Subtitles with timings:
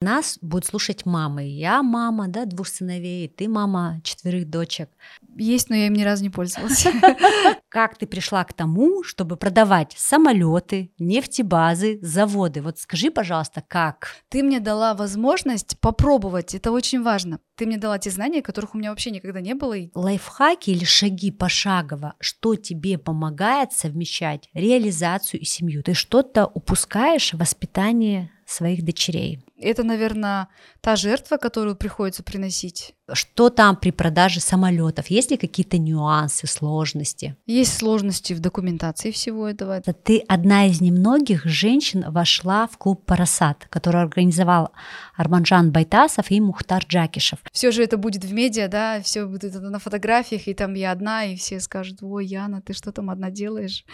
[0.00, 1.48] Нас будет слушать мамы.
[1.48, 4.88] Я мама, да, двух сыновей, ты мама четверых дочек.
[5.36, 6.86] Есть, но я им ни разу не пользовалась.
[7.68, 12.62] Как ты пришла к тому, чтобы продавать самолеты, нефтебазы, заводы?
[12.62, 14.14] Вот скажи, пожалуйста, как?
[14.28, 17.40] Ты мне дала возможность попробовать, это очень важно.
[17.56, 19.74] Ты мне дала те знания, которых у меня вообще никогда не было.
[19.94, 25.82] Лайфхаки или шаги пошагово, что тебе помогает совмещать реализацию и семью?
[25.82, 29.44] Ты что-то упускаешь в воспитании своих дочерей?
[29.60, 30.48] Это, наверное,
[30.80, 32.94] та жертва, которую приходится приносить.
[33.12, 35.08] Что там при продаже самолетов?
[35.08, 37.36] Есть ли какие-то нюансы, сложности?
[37.46, 39.80] Есть сложности в документации всего этого.
[39.80, 44.70] Ты одна из немногих женщин вошла в клуб «Парасат», который организовал
[45.16, 47.38] Арманжан Байтасов и Мухтар Джакишев.
[47.52, 51.24] Все же это будет в медиа, да, все будет на фотографиях, и там я одна,
[51.24, 53.84] и все скажут, ой, Яна, ты что там одна делаешь?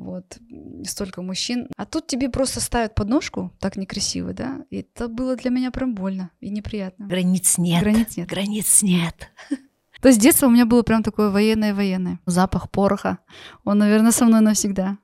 [0.00, 0.38] Вот,
[0.84, 1.68] столько мужчин.
[1.76, 5.94] А тут тебе просто ставят подножку, так некрасиво, да, и это было для меня прям
[5.94, 7.06] больно и неприятно.
[7.06, 7.82] Границ нет.
[7.82, 8.28] Границ нет.
[8.28, 9.30] Границ нет.
[10.00, 12.20] То есть с детства у меня было прям такое военное-военное.
[12.24, 13.18] Запах пороха,
[13.64, 14.98] он, наверное, со мной навсегда.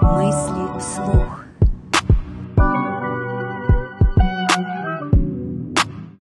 [0.00, 1.44] Мысли вслух.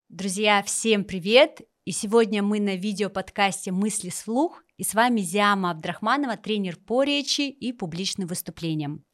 [0.10, 1.60] Друзья, всем привет!
[1.86, 7.44] И сегодня мы на видеоподкасте «Мысли вслух» и с вами Зиама Абдрахманова, тренер по речи
[7.44, 9.06] и публичным выступлениям.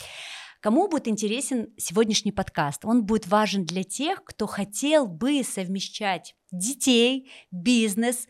[0.62, 2.84] Кому будет интересен сегодняшний подкаст?
[2.86, 8.28] Он будет важен для тех, кто хотел бы совмещать детей, бизнес,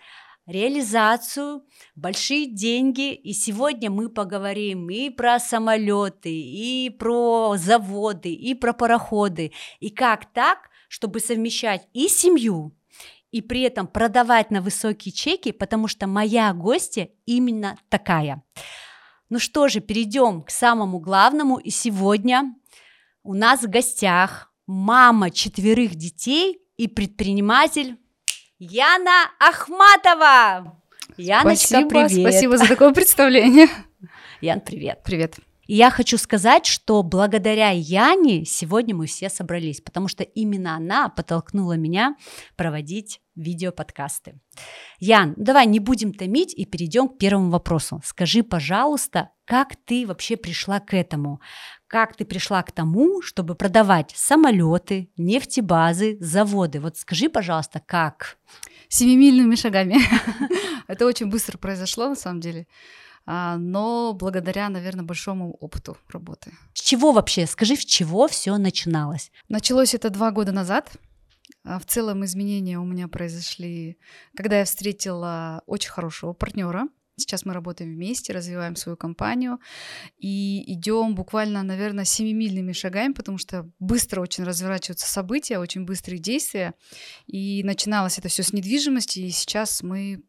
[0.48, 1.64] реализацию,
[1.96, 3.14] большие деньги.
[3.14, 9.54] И сегодня мы поговорим и про самолеты, и про заводы, и про пароходы.
[9.80, 12.76] И как так, чтобы совмещать и семью,
[13.32, 18.44] и при этом продавать на высокие чеки, потому что моя гостья именно такая.
[19.30, 21.58] Ну что же, перейдем к самому главному.
[21.58, 22.56] И сегодня
[23.24, 27.98] у нас в гостях мама четверых детей и предприниматель
[28.58, 30.82] Яна Ахматова.
[31.18, 32.12] Яночка, спасибо, привет.
[32.12, 33.68] Спасибо за такое представление.
[34.42, 35.02] Ян, привет.
[35.04, 35.40] Привет.
[35.70, 41.10] И я хочу сказать, что благодаря Яне сегодня мы все собрались, потому что именно она
[41.10, 42.16] подтолкнула меня
[42.56, 44.40] проводить видеоподкасты.
[45.00, 48.02] Ян, давай не будем томить и перейдем к первому вопросу.
[48.04, 51.40] Скажи, пожалуйста, как ты вообще пришла к этому?
[51.86, 56.80] Как ты пришла к тому, чтобы продавать самолеты, нефтебазы, заводы?
[56.80, 58.40] Вот скажи, пожалуйста, как?
[58.88, 60.00] Семимильными шагами.
[60.88, 62.66] Это очень быстро произошло, на самом деле.
[63.32, 66.52] А, но благодаря, наверное, большому опыту работы.
[66.74, 67.46] С чего вообще?
[67.46, 69.32] Скажи, с чего все начиналось?
[69.50, 70.92] Началось это два года назад.
[71.64, 74.00] А, в целом изменения у меня произошли,
[74.36, 76.88] когда я встретила очень хорошего партнера.
[77.18, 79.60] Сейчас мы работаем вместе, развиваем свою компанию
[80.18, 86.74] и идем буквально, наверное, семимильными шагами, потому что быстро очень разворачиваются события, очень быстрые действия.
[87.28, 90.24] И начиналось это все с недвижимости, и сейчас мы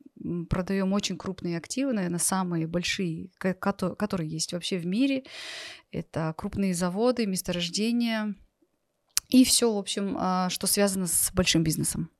[0.48, 5.24] продаем очень крупные активы, наверное, самые большие, которые есть вообще в мире.
[5.90, 8.34] Это крупные заводы, месторождения
[9.28, 12.10] и все, в общем, а, что связано с большим бизнесом.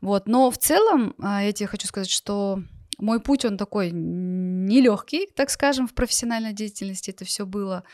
[0.00, 0.26] Вот.
[0.26, 2.62] Но в целом, а, я тебе хочу сказать, что
[2.98, 7.10] мой путь, он такой нелегкий, так скажем, в профессиональной деятельности.
[7.10, 7.84] Это все было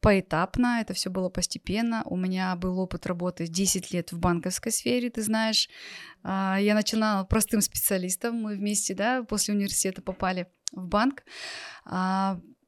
[0.00, 2.02] поэтапно, это все было постепенно.
[2.04, 5.68] У меня был опыт работы 10 лет в банковской сфере, ты знаешь.
[6.22, 11.24] А, я начинала простым специалистом, мы вместе, да, после университета попали в банк.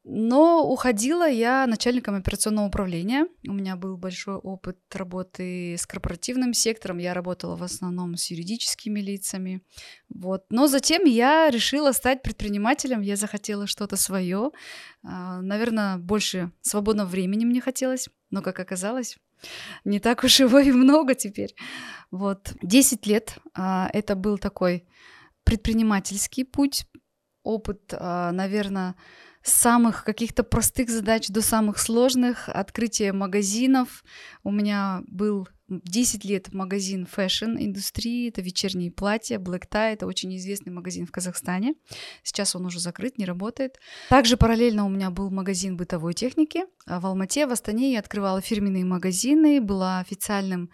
[0.03, 3.27] Но уходила я начальником операционного управления.
[3.47, 6.97] У меня был большой опыт работы с корпоративным сектором.
[6.99, 9.63] Я работала в основном с юридическими лицами.
[10.09, 10.45] Вот.
[10.49, 13.03] Но затем я решила стать предпринимателем.
[13.03, 14.53] Я захотела что-то свое.
[15.03, 18.09] А, наверное, больше свободного времени мне хотелось.
[18.31, 19.19] Но, как оказалось,
[19.85, 21.55] не так уж его и много теперь.
[22.11, 22.55] Вот.
[22.63, 23.37] 10 лет.
[23.55, 24.87] А, это был такой
[25.45, 26.87] предпринимательский путь.
[27.43, 28.95] Опыт, а, наверное,
[29.43, 34.05] с самых каких-то простых задач до самых сложных, открытие магазинов.
[34.43, 40.73] У меня был 10 лет магазин fashion-индустрии, это вечерние платья, Black Tie, это очень известный
[40.73, 41.75] магазин в Казахстане.
[42.23, 43.79] Сейчас он уже закрыт, не работает.
[44.09, 46.65] Также параллельно у меня был магазин бытовой техники.
[46.87, 50.71] А в Алмате, в Астане я открывала фирменные магазины, была официальным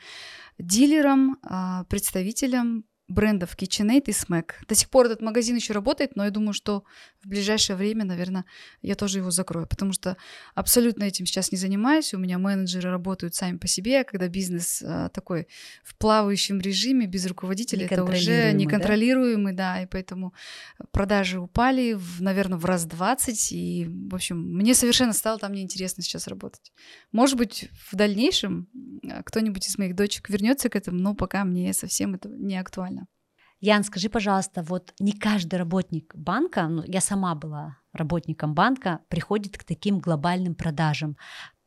[0.58, 4.52] дилером, а, представителем брендов KitchenAid и Smack.
[4.68, 6.84] До сих пор этот магазин еще работает, но я думаю, что
[7.22, 8.44] в ближайшее время, наверное,
[8.82, 10.16] я тоже его закрою, потому что
[10.54, 12.14] абсолютно этим сейчас не занимаюсь.
[12.14, 15.46] У меня менеджеры работают сами по себе, а когда бизнес а, такой
[15.84, 19.74] в плавающем режиме, без руководителя, это уже неконтролируемый, да?
[19.74, 20.34] да, и поэтому
[20.90, 26.02] продажи упали, в, наверное, в раз 20, и, в общем, мне совершенно стало там неинтересно
[26.02, 26.72] сейчас работать.
[27.12, 28.68] Может быть, в дальнейшем
[29.08, 32.95] а, кто-нибудь из моих дочек вернется к этому, но пока мне совсем это не актуально.
[33.60, 39.56] Ян, скажи, пожалуйста, вот не каждый работник банка, ну, я сама была работником банка, приходит
[39.56, 41.16] к таким глобальным продажам.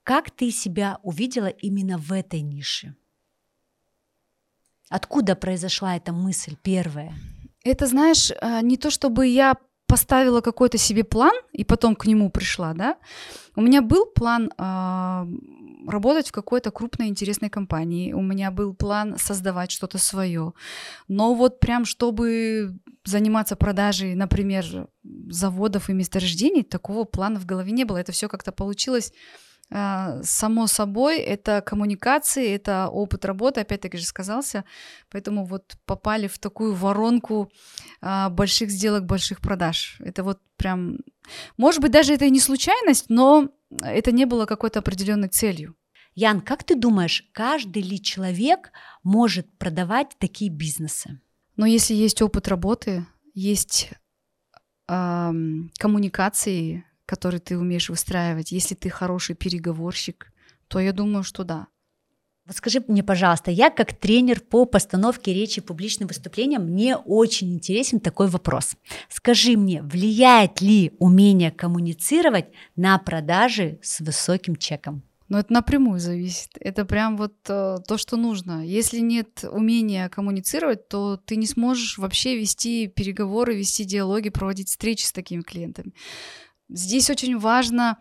[0.03, 2.95] Как ты себя увидела именно в этой нише?
[4.89, 7.13] Откуда произошла эта мысль первая?
[7.63, 9.55] Это, знаешь, э, не то чтобы я
[9.87, 12.97] поставила какой-то себе план и потом к нему пришла, да.
[13.55, 15.25] У меня был план э,
[15.87, 20.53] работать в какой-то крупной интересной компании, у меня был план создавать что-то свое,
[21.07, 24.87] но вот прям чтобы заниматься продажей, например,
[25.29, 27.97] заводов и месторождений, такого плана в голове не было.
[27.97, 29.13] Это все как-то получилось
[29.71, 34.63] а, само собой, это коммуникации, это опыт работы, опять-таки же сказался,
[35.11, 37.51] поэтому вот попали в такую воронку
[38.01, 39.97] а, больших сделок, больших продаж.
[39.99, 40.97] Это вот прям,
[41.57, 43.49] может быть, даже это и не случайность, но
[43.81, 45.75] это не было какой-то определенной целью.
[46.15, 48.71] Ян, как ты думаешь, каждый ли человек
[49.03, 51.21] может продавать такие бизнесы?
[51.55, 53.91] Но если есть опыт работы, есть
[54.87, 55.31] э,
[55.77, 60.31] коммуникации, который ты умеешь выстраивать, если ты хороший переговорщик,
[60.67, 61.67] то я думаю, что да.
[62.49, 67.99] Вот скажи мне, пожалуйста, я как тренер по постановке речи публичным выступлениям, мне очень интересен
[67.99, 68.75] такой вопрос.
[69.07, 75.03] Скажи мне, влияет ли умение коммуницировать на продажи с высоким чеком?
[75.27, 76.49] Но это напрямую зависит.
[76.59, 78.65] Это прям вот э, то, что нужно.
[78.65, 85.05] Если нет умения коммуницировать, то ты не сможешь вообще вести переговоры, вести диалоги, проводить встречи
[85.05, 85.93] с такими клиентами.
[86.69, 87.97] Здесь очень важно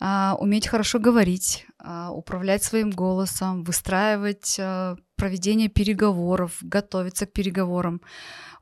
[0.00, 8.00] а, уметь хорошо говорить, а, управлять своим голосом, выстраивать а, проведение переговоров, готовиться к переговорам,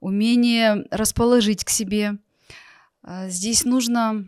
[0.00, 2.18] умение расположить к себе.
[3.02, 4.26] А, здесь нужно,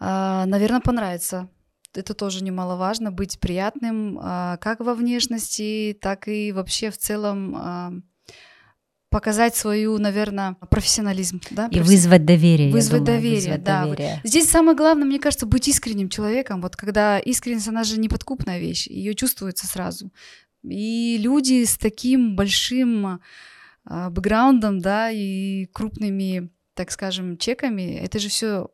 [0.00, 1.48] а, наверное, понравиться.
[1.94, 7.92] Это тоже немаловажно, быть приятным а, как во внешности, так и вообще в целом а,
[9.10, 12.72] показать свою, наверное, профессионализм, да, и вызвать доверие.
[12.72, 13.84] Вызвать думаю, доверие, вызвать да.
[13.84, 14.20] Доверие.
[14.24, 16.62] Здесь самое главное, мне кажется, быть искренним человеком.
[16.62, 20.12] Вот когда искренность, она же неподкупная вещь, ее чувствуется сразу.
[20.62, 23.20] И люди с таким большим
[23.88, 28.68] э, бэкграундом, да, и крупными, так скажем, чеками, это же все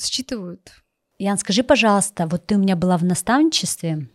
[0.00, 0.72] считывают.
[1.18, 4.08] Ян, скажи, пожалуйста, вот ты у меня была в наставничестве,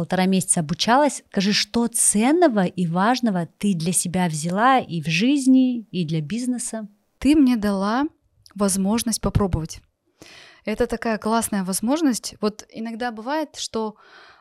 [0.00, 1.22] полтора месяца обучалась.
[1.30, 6.88] Скажи, что ценного и важного ты для себя взяла и в жизни, и для бизнеса?
[7.18, 8.04] Ты мне дала
[8.54, 9.82] возможность попробовать.
[10.64, 12.34] Это такая классная возможность.
[12.40, 13.96] Вот иногда бывает, что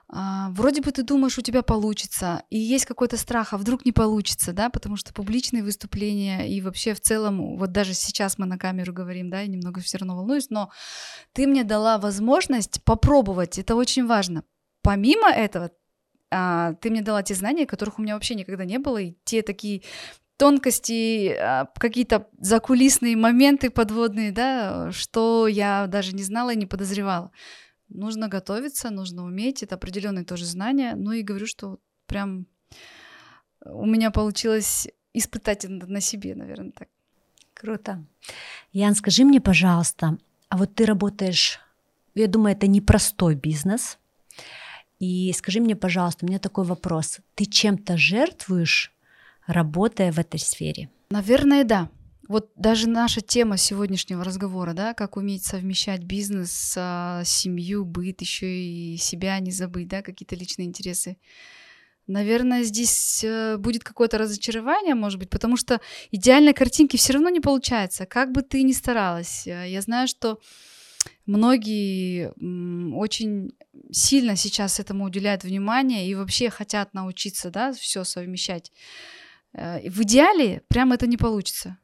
[0.08, 3.92] а, вроде бы ты думаешь, у тебя получится, и есть какой-то страх, а вдруг не
[3.92, 8.58] получится, да, потому что публичные выступления и вообще в целом, вот даже сейчас мы на
[8.58, 10.72] камеру говорим, да, я немного все равно волнуюсь, но
[11.34, 14.46] ты мне дала возможность попробовать, это очень важно,
[14.82, 15.72] помимо этого,
[16.32, 19.42] а, ты мне дала те знания, которых у меня вообще никогда не было, и те
[19.42, 19.84] такие
[20.38, 27.32] тонкости, а, какие-то закулисные моменты подводные, да, что я даже не знала и не подозревала.
[27.90, 30.94] Нужно готовиться, нужно уметь, это определенные тоже знания.
[30.96, 32.46] Ну и говорю, что прям
[33.66, 36.88] у меня получилось испытать это на себе, наверное, так.
[37.54, 38.06] Круто.
[38.72, 40.18] Ян, скажи мне, пожалуйста,
[40.48, 41.60] а вот ты работаешь,
[42.16, 43.99] я думаю, это непростой бизнес,
[45.00, 47.20] и скажи мне, пожалуйста, у меня такой вопрос.
[47.36, 48.94] Ты чем-то жертвуешь,
[49.48, 50.90] работая в этой сфере?
[51.10, 51.90] Наверное, да.
[52.28, 58.46] Вот даже наша тема сегодняшнего разговора, да, как уметь совмещать бизнес, а, семью, быт, еще
[58.46, 61.18] и себя не забыть, да, какие-то личные интересы.
[62.06, 65.80] Наверное, здесь э, будет какое-то разочарование, может быть, потому что
[66.12, 69.46] идеальной картинки все равно не получается, как бы ты ни старалась.
[69.46, 70.40] Я знаю, что
[71.26, 72.32] многие
[72.96, 73.52] очень
[73.92, 78.72] сильно сейчас этому уделяют внимание и вообще хотят научиться, да, все совмещать.
[79.54, 81.78] Э, в идеале прям это не получится.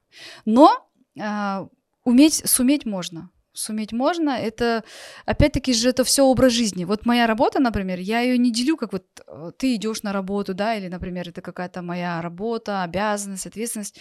[0.46, 0.90] Но
[1.20, 1.68] э,
[2.04, 3.30] уметь, суметь можно.
[3.56, 4.30] Суметь можно.
[4.30, 4.84] Это,
[5.26, 6.86] опять-таки же, это все образ жизни.
[6.86, 10.54] Вот моя работа, например, я ее не делю, как вот э, ты идешь на работу,
[10.54, 14.00] да, или, например, это какая-то моя работа, обязанность, ответственность,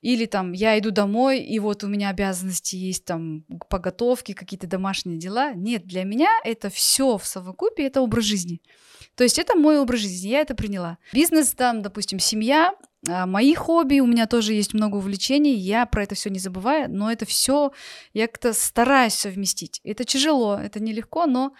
[0.00, 4.66] или там я иду домой, и вот у меня обязанности есть там по готовке, какие-то
[4.66, 5.54] домашние дела.
[5.54, 8.60] Нет, для меня это все в совокупе, это образ жизни.
[9.16, 10.98] То есть это мой образ жизни, я это приняла.
[11.12, 12.74] Бизнес там, допустим, семья,
[13.06, 17.10] мои хобби, у меня тоже есть много увлечений, я про это все не забываю, но
[17.10, 17.72] это все
[18.12, 19.80] я как-то стараюсь совместить.
[19.84, 21.52] Это тяжело, это нелегко, но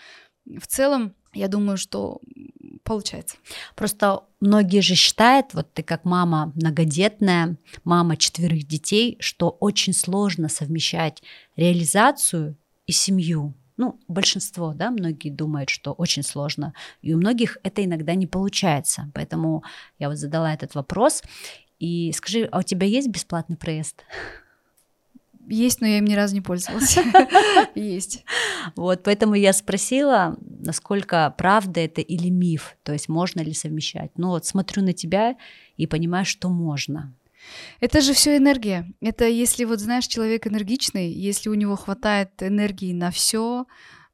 [0.46, 2.20] в целом я думаю, что
[2.84, 3.36] получается.
[3.74, 10.48] Просто многие же считают, вот ты как мама многодетная, мама четверых детей, что очень сложно
[10.48, 11.22] совмещать
[11.56, 13.54] реализацию и семью.
[13.76, 16.75] Ну, большинство, да, многие думают, что очень сложно.
[17.02, 19.11] И у многих это иногда не получается.
[19.14, 19.64] Поэтому
[19.99, 21.23] я вот задала этот вопрос.
[21.81, 24.04] И скажи, а у тебя есть бесплатный проезд?
[25.47, 26.97] Есть, но я им ни разу не пользовалась.
[27.75, 28.25] Есть.
[28.76, 34.11] Вот, поэтому я спросила, насколько правда это или миф, то есть можно ли совмещать.
[34.16, 35.37] Ну вот смотрю на тебя
[35.76, 37.12] и понимаю, что можно.
[37.80, 38.92] Это же все энергия.
[39.00, 43.66] Это если вот знаешь, человек энергичный, если у него хватает энергии на все,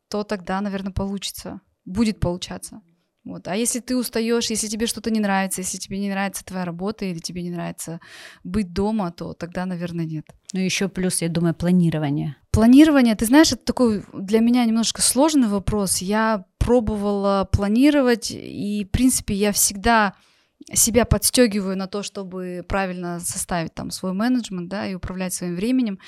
[0.09, 2.83] то тогда, наверное, получится, будет получаться.
[3.25, 3.49] Вот.
[3.49, 7.05] А если ты устаешь, если тебе что-то не нравится, если тебе не нравится твоя работа
[7.05, 8.01] или тебе не нравится
[8.45, 10.25] быть дома, то тогда, наверное, нет.
[10.53, 12.37] Ну еще плюс, я думаю, планирование.
[12.51, 15.99] Планирование, ты знаешь, это такой для меня немножко сложный вопрос.
[15.99, 20.15] Я пробовала планировать, и, в принципе, я всегда
[20.73, 25.99] себя подстегиваю на то, чтобы правильно составить там свой менеджмент, да, и управлять своим временем.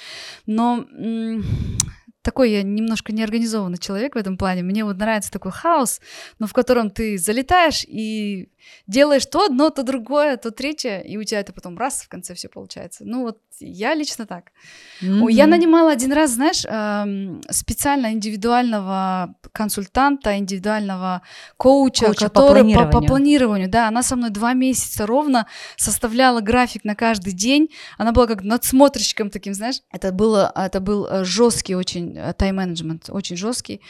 [0.46, 0.86] Но
[2.22, 4.62] такой я немножко неорганизованный человек в этом плане.
[4.62, 6.00] Мне вот нравится такой хаос,
[6.38, 8.48] но в котором ты залетаешь и
[8.86, 12.34] делаешь то одно, то другое, то третье, и у тебя это потом раз в конце
[12.34, 13.04] все получается.
[13.06, 14.52] Ну вот я лично так.
[15.02, 15.30] Mm-hmm.
[15.30, 16.62] Я нанимала один раз, знаешь,
[17.50, 21.22] специально индивидуального консультанта, индивидуального
[21.56, 22.92] коуча, коуча который по планированию.
[22.92, 27.68] По, по планированию, да, она со мной два месяца ровно составляла график на каждый день.
[27.98, 29.80] Она была как надсмотрщиком таким, знаешь.
[29.90, 33.80] Это было, это был э, жесткий очень э, тайм-менеджмент, очень жесткий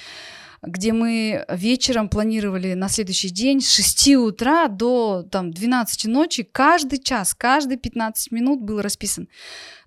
[0.62, 6.98] где мы вечером планировали на следующий день с 6 утра до там, 12 ночи, каждый
[6.98, 9.28] час, каждые 15 минут был расписан.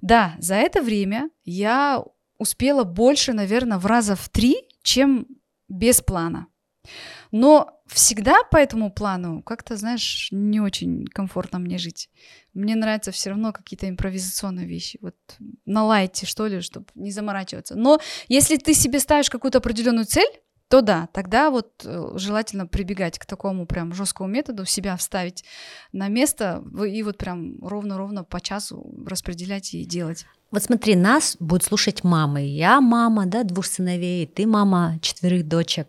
[0.01, 2.03] Да, за это время я
[2.38, 5.27] успела больше, наверное, в раза в три, чем
[5.70, 6.48] без плана.
[7.32, 12.10] Но всегда по этому плану как-то, знаешь, не очень комфортно мне жить.
[12.53, 15.00] Мне нравятся все равно какие-то импровизационные вещи.
[15.01, 15.15] Вот
[15.65, 17.75] на лайте, что ли, чтобы не заморачиваться.
[17.75, 20.29] Но если ты себе ставишь какую-то определенную цель,
[20.67, 25.43] то да, тогда вот э, желательно прибегать к такому прям жесткому методу, себя вставить
[25.91, 30.25] на место и вот прям ровно-ровно по часу распределять и делать.
[30.51, 32.45] Вот смотри, нас будет слушать мамы.
[32.45, 35.88] Я мама, да, двух сыновей, ты мама четверых дочек.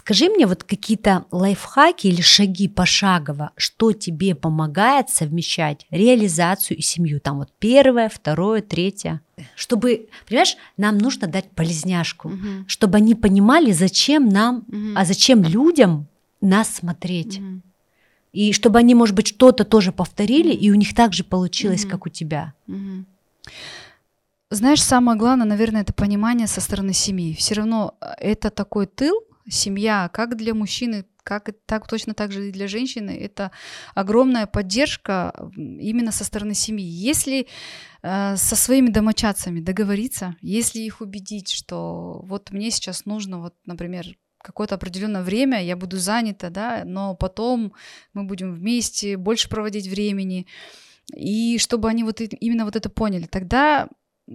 [0.00, 7.20] Скажи мне вот какие-то лайфхаки или шаги пошагово, что тебе помогает совмещать реализацию и семью.
[7.20, 9.20] Там вот первое, второе, третье.
[9.54, 12.64] Чтобы, понимаешь, нам нужно дать полезняшку, угу.
[12.66, 14.96] чтобы они понимали, зачем нам, угу.
[14.96, 16.08] а зачем людям
[16.40, 17.38] нас смотреть.
[17.38, 17.60] Угу.
[18.32, 21.90] И чтобы они, может быть, что-то тоже повторили, и у них так же получилось, угу.
[21.90, 22.54] как у тебя.
[22.68, 23.04] Угу.
[24.48, 27.34] Знаешь, самое главное, наверное, это понимание со стороны семьи.
[27.34, 32.48] Все равно э, это такой тыл, семья, как для мужчины, как так точно так же
[32.48, 33.50] и для женщины, это
[33.94, 36.84] огромная поддержка именно со стороны семьи.
[36.84, 37.46] Если
[38.02, 44.06] э, со своими домочадцами договориться, если их убедить, что вот мне сейчас нужно, вот, например,
[44.42, 47.74] какое-то определенное время я буду занята, да, но потом
[48.14, 50.46] мы будем вместе больше проводить времени,
[51.14, 53.88] и чтобы они вот именно вот это поняли, тогда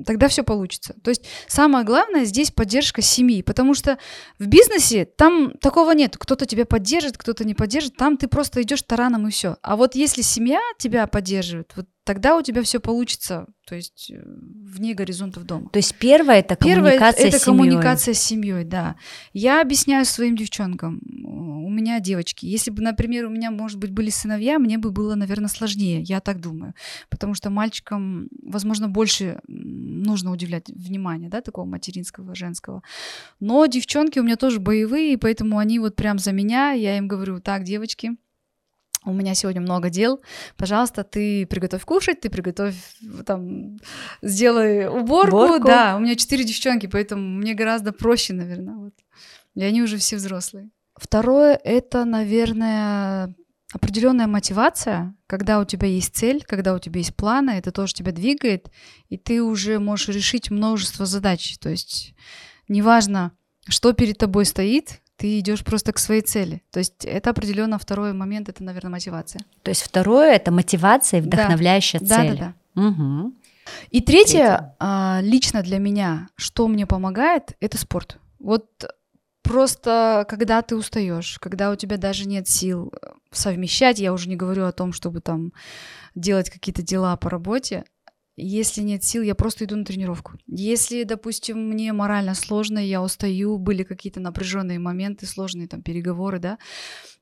[0.06, 0.96] тогда все получится.
[1.04, 3.98] То есть самое главное здесь поддержка семьи, потому что
[4.40, 6.18] в бизнесе там такого нет.
[6.18, 9.58] Кто-то тебя поддержит, кто-то не поддержит, там ты просто идешь тараном и все.
[9.62, 14.24] А вот если семья тебя поддерживает, вот тогда у тебя все получится, то есть э,
[14.24, 15.70] вне горизонтов дома.
[15.72, 18.96] То есть первое это коммуникация первое, это с коммуникация с семьей, да.
[19.34, 24.12] Я объясняю своим девчонкам, у меня девочки, если бы, например, у меня, может быть, были
[24.12, 26.76] сыновья, мне бы было, наверное, сложнее, я так думаю,
[27.10, 32.84] потому что мальчикам, возможно, больше нужно уделять внимание, да, такого материнского, женского.
[33.40, 37.42] Но девчонки у меня тоже боевые, поэтому они вот прям за меня, я им говорю,
[37.42, 38.12] так, девочки,
[39.06, 40.22] у меня сегодня много дел,
[40.58, 42.76] пожалуйста, ты приготовь кушать, ты приготовь,
[43.26, 43.78] там,
[44.22, 45.38] сделай уборку.
[45.38, 45.68] уборку.
[45.68, 48.76] Да, у меня четыре девчонки, поэтому мне гораздо проще, наверное.
[48.76, 48.94] Вот.
[49.56, 50.70] И они уже все взрослые.
[50.96, 53.36] Второе, это, наверное,
[53.74, 58.12] определенная мотивация, когда у тебя есть цель, когда у тебя есть планы, это тоже тебя
[58.12, 58.72] двигает,
[59.10, 61.58] и ты уже можешь решить множество задач.
[61.60, 62.14] То есть
[62.68, 63.34] неважно,
[63.68, 66.62] что перед тобой стоит, ты идешь просто к своей цели.
[66.72, 69.42] То есть это определенно второй момент, это, наверное, мотивация.
[69.64, 72.18] То есть второе это мотивация и вдохновляющая да.
[72.18, 72.38] цель.
[72.38, 72.88] Да, да, да.
[72.88, 73.34] Угу.
[73.92, 78.18] И третье, третье, а, лично для меня, что мне помогает, это спорт.
[78.40, 78.86] Вот
[79.42, 84.36] просто когда ты устаешь, когда у тебя даже нет сил э, совмещать, я уже не
[84.36, 85.54] говорю о том, чтобы там
[86.16, 87.86] делать какие-то дела по работе,
[88.38, 90.34] если нет сил, я просто иду на тренировку.
[90.48, 96.58] Если, допустим, мне морально сложно, я устаю, были какие-то напряженные моменты, сложные там переговоры, да,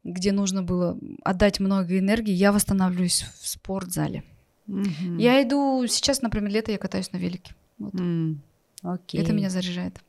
[0.03, 4.24] где нужно было отдать много энергии, я восстанавливаюсь в спортзале.
[4.67, 5.20] Mm-hmm.
[5.22, 7.53] Я иду сейчас, например, лето я катаюсь на велике.
[7.77, 7.93] Вот.
[7.93, 8.38] Mm,
[8.84, 9.22] okay.
[9.22, 10.00] Это меня заряжает.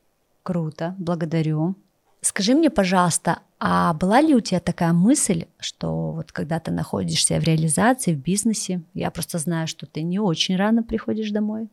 [0.43, 1.75] Круто, благодарю.
[2.25, 7.39] Скажи мне, пожалуйста, а была ли у тебя такая мысль, что вот когда ты находишься
[7.39, 11.67] в реализации, в бизнесе, я просто знаю, что ты не очень рано приходишь домой,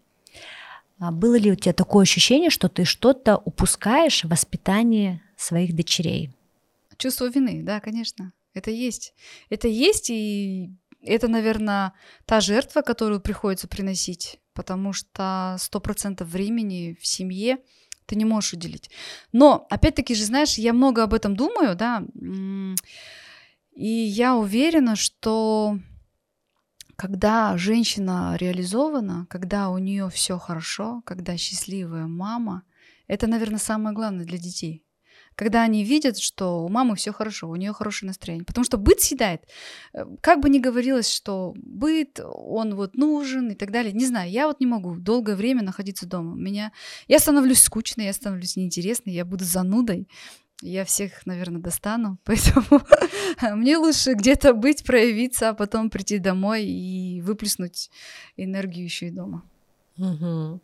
[0.98, 6.30] а было ли у тебя такое ощущение, что ты что-то упускаешь в воспитании своих дочерей?
[6.98, 8.34] Чувство вины, да, конечно.
[8.52, 9.14] Это есть.
[9.48, 11.94] Это есть, и это, наверное,
[12.26, 17.56] та жертва, которую приходится приносить, потому что сто процентов времени в семье
[18.06, 18.90] ты не можешь уделить.
[19.32, 22.04] Но, опять-таки же, знаешь, я много об этом думаю, да,
[23.74, 25.78] и я уверена, что
[26.96, 32.62] когда женщина реализована, когда у нее все хорошо, когда счастливая мама,
[33.06, 34.84] это, наверное, самое главное для детей
[35.34, 38.44] когда они видят, что у мамы все хорошо, у нее хорошее настроение.
[38.44, 39.42] Потому что быт съедает.
[39.92, 43.92] Э, как бы ни говорилось, что быт, он вот нужен и так далее.
[43.92, 46.36] Не знаю, я вот не могу долгое время находиться дома.
[46.36, 46.72] Меня...
[47.08, 50.08] Я становлюсь скучной, я становлюсь неинтересной, я буду занудой.
[50.62, 52.82] Я всех, наверное, достану, поэтому
[53.56, 57.90] мне лучше где-то быть, проявиться, а потом прийти домой и выплеснуть
[58.36, 59.42] энергию еще и дома.
[59.98, 60.60] Угу.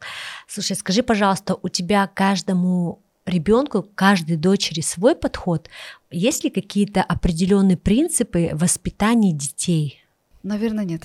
[0.47, 5.69] Слушай, скажи, пожалуйста, у тебя каждому ребенку, каждой дочери свой подход.
[6.11, 10.05] Есть ли какие-то определенные принципы воспитания детей?
[10.43, 11.03] Наверное, нет.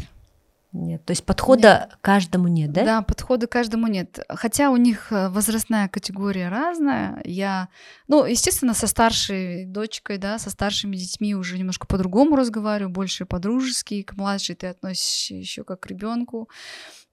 [0.73, 1.99] Нет, то есть подхода нет.
[2.01, 2.83] каждому нет, да?
[2.83, 4.19] Да, подхода каждому нет.
[4.27, 7.21] Хотя у них э, возрастная категория разная.
[7.25, 7.69] Я,
[8.07, 14.01] ну, естественно, со старшей дочкой, да, со старшими детьми уже немножко по-другому разговариваю, больше по-дружески.
[14.01, 16.49] К младшей ты относишься еще как к ребенку.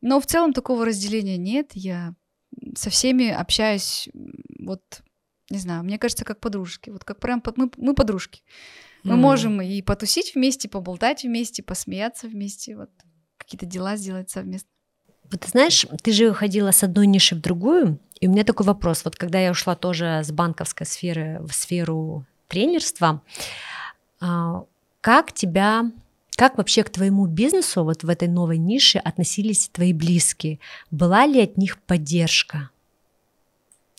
[0.01, 1.73] Но в целом такого разделения нет.
[1.75, 2.15] Я
[2.75, 4.09] со всеми общаюсь,
[4.67, 5.03] вот,
[5.51, 6.91] не знаю, мне кажется, как подружки.
[6.91, 8.43] Вот как прям мы, мы подружки.
[9.03, 9.19] Мы mm.
[9.19, 12.91] можем и потусить вместе, поболтать вместе, посмеяться вместе, вот
[13.39, 14.69] какие-то дела сделать совместно.
[15.31, 18.67] Вот ты знаешь, ты же уходила с одной ниши в другую, и у меня такой
[18.67, 19.05] вопрос.
[19.05, 23.23] Вот когда я ушла тоже с банковской сферы в сферу тренерства,
[24.21, 24.65] а,
[25.01, 25.91] как тебя
[26.37, 30.59] как вообще к твоему бизнесу вот в этой новой нише относились твои близкие?
[30.91, 32.71] Была ли от них поддержка?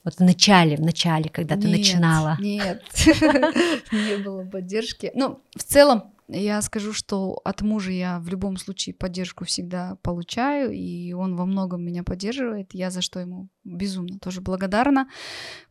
[0.03, 2.37] Вот в начале, в начале, когда ты нет, начинала.
[2.39, 2.83] Нет,
[3.91, 5.11] не было поддержки.
[5.13, 10.71] Ну, в целом, я скажу, что от мужа я в любом случае поддержку всегда получаю,
[10.71, 12.73] и он во многом меня поддерживает.
[12.73, 15.09] Я за что ему безумно тоже благодарна,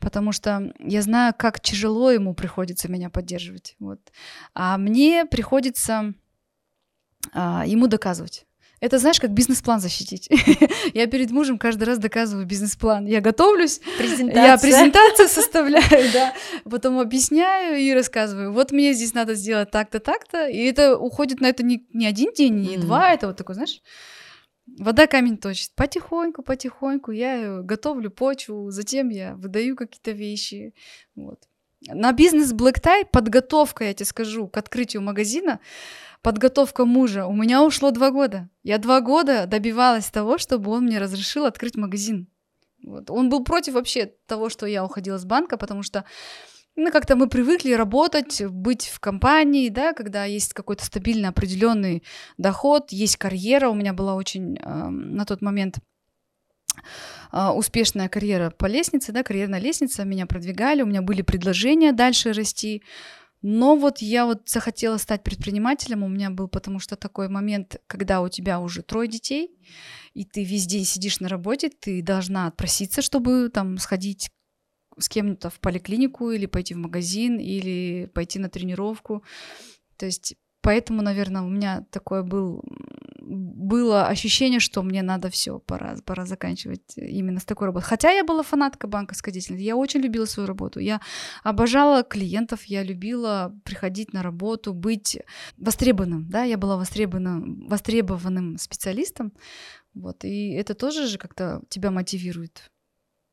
[0.00, 3.74] потому что я знаю, как тяжело ему приходится меня поддерживать.
[3.78, 4.00] Вот.
[4.54, 6.14] А мне приходится
[7.32, 8.46] а, ему доказывать.
[8.80, 10.28] Это, знаешь, как бизнес-план защитить.
[10.94, 13.04] я перед мужем каждый раз доказываю бизнес-план.
[13.04, 14.42] Я готовлюсь, Презентация.
[14.42, 16.32] я презентацию составляю, да,
[16.64, 18.52] потом объясняю и рассказываю.
[18.52, 22.32] Вот мне здесь надо сделать так-то, так-то, и это уходит на это не, не один
[22.32, 22.80] день, не mm.
[22.80, 23.82] два, это вот такой, знаешь,
[24.78, 25.72] вода камень точит.
[25.74, 30.72] Потихоньку, потихоньку я готовлю почву, затем я выдаю какие-то вещи,
[31.14, 31.49] вот.
[31.88, 35.60] На бизнес Black Tie подготовка, я тебе скажу, к открытию магазина
[36.22, 37.26] подготовка мужа.
[37.26, 38.50] У меня ушло два года.
[38.62, 42.28] Я два года добивалась того, чтобы он мне разрешил открыть магазин.
[42.82, 43.10] Вот.
[43.10, 46.04] Он был против вообще того, что я уходила с банка, потому что
[46.76, 52.02] ну, как-то мы привыкли работать, быть в компании, да, когда есть какой-то стабильный определенный
[52.38, 53.68] доход, есть карьера.
[53.68, 55.78] У меня была очень э, на тот момент
[57.32, 62.82] успешная карьера по лестнице, да, карьерная лестница, меня продвигали, у меня были предложения дальше расти.
[63.42, 68.20] Но вот я вот захотела стать предпринимателем, у меня был потому что такой момент, когда
[68.20, 69.56] у тебя уже трое детей,
[70.12, 74.30] и ты весь день сидишь на работе, ты должна отпроситься, чтобы там сходить
[74.98, 79.24] с кем-то в поликлинику или пойти в магазин или пойти на тренировку.
[79.96, 82.62] То есть поэтому, наверное, у меня такой был
[83.30, 87.86] было ощущение, что мне надо все, пора, пора заканчивать именно с такой работой.
[87.86, 91.00] Хотя я была фанаткой банковской деятельности, я очень любила свою работу, я
[91.44, 95.18] обожала клиентов, я любила приходить на работу, быть
[95.58, 99.32] востребованным, да, я была востребованным, востребованным специалистом,
[99.94, 102.70] вот, и это тоже же как-то тебя мотивирует.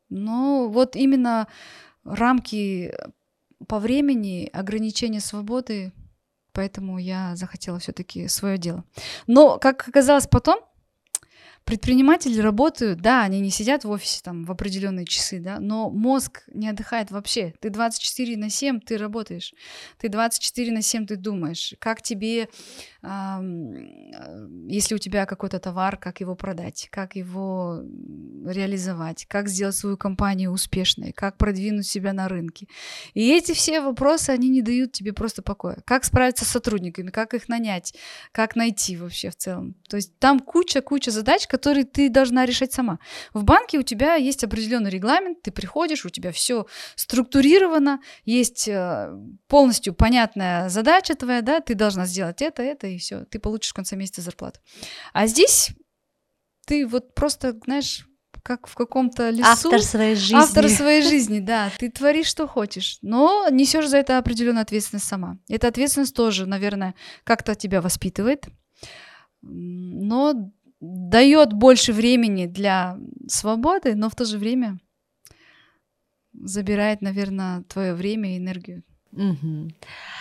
[0.10, 1.48] Но вот именно
[2.04, 2.94] рамки
[3.68, 5.92] по времени, ограничения свободы
[6.58, 8.84] поэтому я захотела все-таки свое дело.
[9.28, 10.60] Но, как оказалось потом,
[11.68, 16.44] предприниматели работают, да, они не сидят в офисе там в определенные часы, да, но мозг
[16.54, 17.54] не отдыхает вообще.
[17.60, 19.54] Ты 24 на 7 ты работаешь,
[20.00, 22.48] ты 24 на 7 ты думаешь, как тебе,
[23.04, 23.08] э,
[24.70, 27.84] если у тебя какой-то товар, как его продать, как его
[28.46, 32.68] реализовать, как сделать свою компанию успешной, как продвинуть себя на рынке.
[33.14, 35.80] И эти все вопросы, они не дают тебе просто покоя.
[35.86, 37.94] Как справиться с сотрудниками, как их нанять,
[38.32, 39.76] как найти вообще в целом.
[39.90, 43.00] То есть там куча-куча задач, которые ты должна решать сама.
[43.34, 46.66] В банке у тебя есть определенный регламент, ты приходишь, у тебя все
[46.96, 49.12] структурировано, есть э,
[49.48, 53.76] полностью понятная задача твоя, да, ты должна сделать это, это и все, ты получишь в
[53.76, 54.60] конце месяца зарплату.
[55.14, 55.72] А здесь
[56.68, 58.08] ты вот просто, знаешь,
[58.44, 59.50] как в каком-то лесу.
[59.50, 60.36] Автор своей жизни.
[60.36, 61.70] Автор своей жизни, да.
[61.78, 65.38] Ты творишь, что хочешь, но несешь за это определенную ответственность сама.
[65.50, 66.94] Эта ответственность тоже, наверное,
[67.24, 68.46] как-то тебя воспитывает,
[69.42, 74.80] но дает больше времени для свободы, но в то же время
[76.34, 78.84] забирает, наверное, твое время и энергию.
[79.12, 79.72] Угу.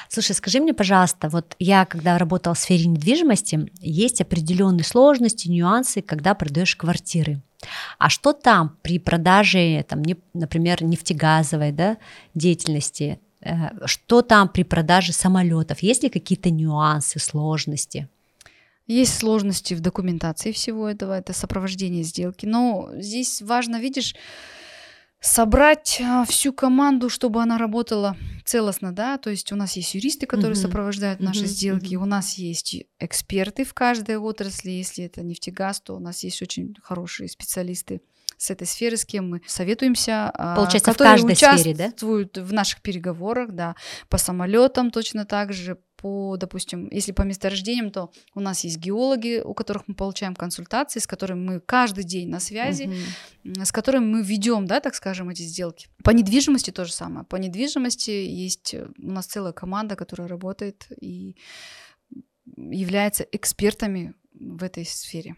[0.09, 6.01] Слушай, скажи мне, пожалуйста, вот я, когда работала в сфере недвижимости, есть определенные сложности, нюансы,
[6.01, 7.43] когда продаешь квартиры.
[7.99, 11.99] А что там при продаже, там, не, например, нефтегазовой да,
[12.35, 13.21] деятельности?
[13.41, 15.81] Э, что там при продаже самолетов?
[15.81, 18.09] Есть ли какие-то нюансы, сложности?
[18.87, 22.47] Есть сложности в документации всего этого, это сопровождение сделки.
[22.47, 24.15] Но здесь важно, видишь,
[25.21, 30.27] собрать а, всю команду, чтобы она работала целостно, да, то есть у нас есть юристы,
[30.27, 30.63] которые uh-huh.
[30.63, 31.49] сопровождают наши uh-huh.
[31.49, 36.41] сделки, у нас есть эксперты в каждой отрасли, если это нефтегаз, то у нас есть
[36.43, 38.03] очень хорошие специалисты
[38.37, 41.77] с этой сферы, с кем мы советуемся, а, Получается, которые в каждой участвуют
[42.31, 42.43] сфере, да?
[42.43, 43.75] в наших переговорах, да,
[44.09, 49.43] по самолетам точно так же, по, допустим, если по месторождениям, то у нас есть геологи,
[49.45, 52.85] у которых мы получаем консультации, с которыми мы каждый день на связи,
[53.45, 53.65] uh-huh.
[53.65, 55.89] с которыми мы ведем, да, так скажем, эти сделки.
[56.05, 57.27] По недвижимости то же самое.
[57.27, 61.35] По недвижимости есть э, у нас целая команда, которая работает и
[62.57, 65.35] является экспертами в этой сфере.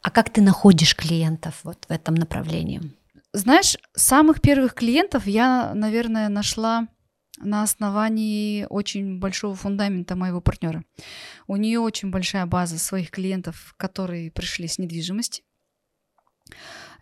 [0.00, 2.80] А как ты находишь клиентов вот в этом направлении?
[3.34, 6.88] Знаешь, самых первых клиентов я, наверное, нашла
[7.40, 10.84] на основании очень большого фундамента моего партнера.
[11.46, 15.42] У нее очень большая база своих клиентов, которые пришли с недвижимости.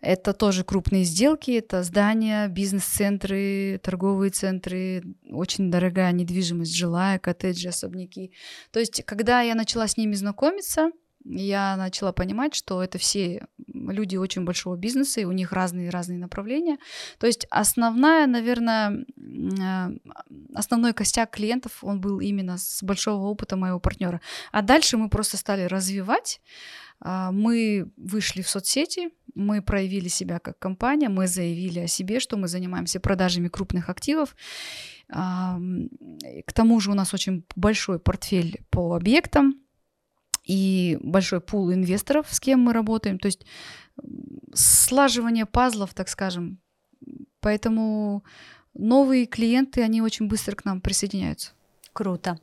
[0.01, 8.31] Это тоже крупные сделки, это здания, бизнес-центры, торговые центры, очень дорогая недвижимость, жилая, коттеджи, особняки.
[8.71, 10.91] То есть, когда я начала с ними знакомиться,
[11.25, 16.77] я начала понимать, что это все люди очень большого бизнеса, и у них разные-разные направления.
[17.17, 19.97] То есть основная, наверное, э,
[20.55, 24.21] основной костяк клиентов, он был именно с большого опыта моего партнера.
[24.51, 26.41] А дальше мы просто стали развивать,
[27.01, 32.37] а, мы вышли в соцсети, мы проявили себя как компания, мы заявили о себе, что
[32.37, 34.35] мы занимаемся продажами крупных активов.
[35.07, 39.55] К тому же у нас очень большой портфель по объектам,
[40.49, 43.19] и большой пул инвесторов, с кем мы работаем.
[43.19, 43.45] То есть
[44.53, 46.57] слаживание пазлов, так скажем.
[47.39, 48.23] Поэтому
[48.73, 51.51] новые клиенты, они очень быстро к нам присоединяются.
[51.93, 52.39] Круто.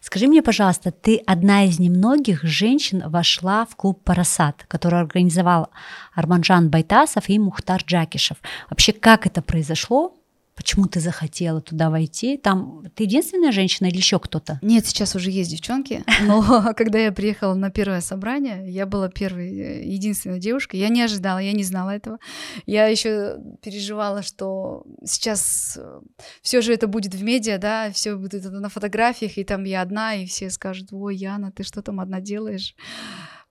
[0.00, 5.68] Скажи мне, пожалуйста, ты одна из немногих женщин вошла в клуб «Парасат», который организовал
[6.14, 8.38] Арманжан Байтасов и Мухтар Джакишев.
[8.70, 10.16] Вообще, как это произошло?
[10.54, 12.36] Почему ты захотела туда войти?
[12.36, 14.58] Там ты единственная женщина или еще кто-то?
[14.62, 16.04] Нет, сейчас уже есть девчонки.
[16.22, 20.80] Но когда я приехала на первое собрание, я была первой, э, единственной девушкой.
[20.80, 22.18] Я не ожидала, я не знала этого.
[22.66, 26.00] Я еще переживала, что сейчас э,
[26.42, 30.16] все же это будет в медиа, да, все будет на фотографиях, и там я одна,
[30.16, 32.74] и все скажут: Ой, Яна, ты что там одна делаешь?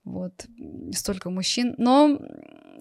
[0.04, 0.46] Вот,
[0.92, 1.74] столько мужчин.
[1.78, 2.18] Но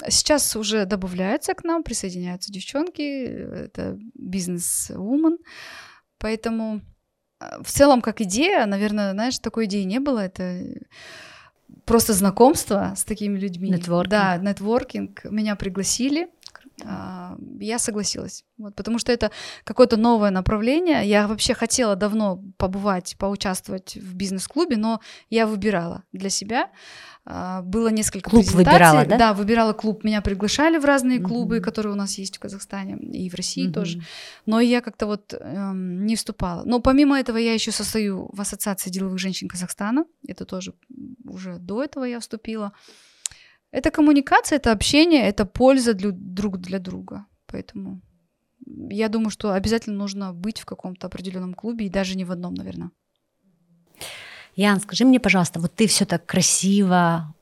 [0.09, 5.37] сейчас уже добавляются к нам, присоединяются девчонки, это бизнес-вумен.
[6.17, 6.81] Поэтому
[7.39, 10.19] э, в целом, как идея, наверное, знаешь, такой идеи не было.
[10.19, 10.63] Это
[11.85, 13.69] просто знакомство с такими людьми.
[13.69, 14.11] Нетворкинг.
[14.11, 15.25] Да, нетворкинг.
[15.25, 16.29] Меня пригласили.
[16.85, 18.43] А, я согласилась.
[18.57, 19.31] Вот, потому что это
[19.63, 21.05] какое-то новое направление.
[21.05, 26.69] Я вообще хотела давно побывать, поучаствовать в бизнес-клубе, но я выбирала для себя.
[27.23, 28.73] А, было несколько клуб презентаций.
[28.73, 29.17] выбирала, да?
[29.17, 30.03] Да, выбирала клуб.
[30.03, 31.61] Меня приглашали в разные клубы, mm-hmm.
[31.61, 33.73] которые у нас есть в Казахстане и в России mm-hmm.
[33.73, 34.01] тоже.
[34.45, 36.63] Но я как-то вот эм, не вступала.
[36.65, 40.05] Но помимо этого я еще состою в Ассоциации деловых женщин Казахстана.
[40.27, 40.73] Это тоже
[41.25, 42.73] уже до этого я вступила.
[43.71, 47.25] Это коммуникация, это общение, это польза для, друг для друга.
[47.45, 48.01] Поэтому
[48.89, 52.53] я думаю, что обязательно нужно быть в каком-то определенном клубе, и даже не в одном,
[52.53, 52.91] наверное.
[54.55, 57.33] Ян, скажи мне, пожалуйста, вот ты все так красиво,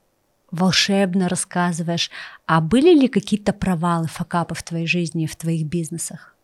[0.50, 2.10] волшебно рассказываешь,
[2.46, 6.36] а были ли какие-то провалы, факапы в твоей жизни, в твоих бизнесах?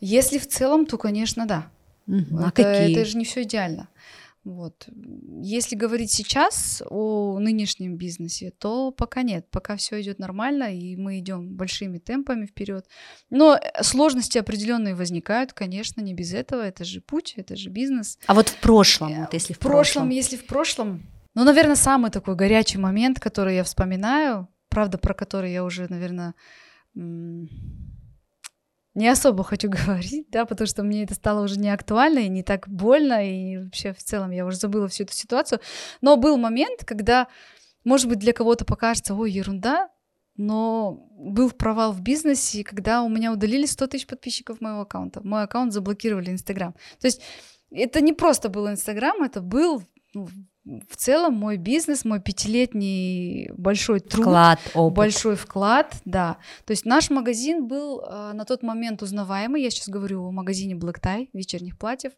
[0.00, 1.66] Если в целом, то, конечно, да.
[2.06, 2.38] Угу.
[2.38, 2.92] А какие?
[2.92, 3.88] Это же не все идеально.
[4.44, 4.88] Вот.
[5.40, 11.18] Если говорить сейчас о нынешнем бизнесе, то пока нет, пока все идет нормально, и мы
[11.18, 12.86] идем большими темпами вперед.
[13.30, 16.60] Но э, сложности определенные возникают, конечно, не без этого.
[16.60, 18.18] Это же путь, это же бизнес.
[18.26, 21.02] А вот в прошлом, вот если в, в прошлом, прошлом, если в прошлом,
[21.34, 26.34] ну, наверное, самый такой горячий момент, который я вспоминаю, правда, про который я уже, наверное,
[28.94, 32.42] не особо хочу говорить, да, потому что мне это стало уже не актуально и не
[32.42, 35.60] так больно, и вообще в целом я уже забыла всю эту ситуацию.
[36.00, 37.28] Но был момент, когда,
[37.84, 39.90] может быть, для кого-то покажется, ой, ерунда,
[40.36, 45.20] но был провал в бизнесе, когда у меня удалили 100 тысяч подписчиков моего аккаунта.
[45.22, 46.74] Мой аккаунт заблокировали Инстаграм.
[47.00, 47.22] То есть
[47.70, 50.28] это не просто был Инстаграм, это был ну,
[50.64, 54.96] в целом мой бизнес, мой пятилетний большой труд, вклад, опыт.
[54.96, 56.38] большой вклад, да.
[56.64, 59.62] То есть наш магазин был э, на тот момент узнаваемый.
[59.62, 62.12] Я сейчас говорю о магазине Black Tie вечерних платьев.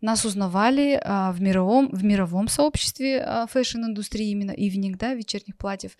[0.00, 5.96] Нас узнавали э, в мировом в мировом сообществе э, fashion-индустрии именно evening, да, вечерних платьев.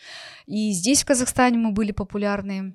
[0.47, 2.75] И здесь в Казахстане мы были популярны